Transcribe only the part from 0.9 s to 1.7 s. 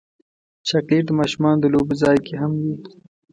د ماشومانو د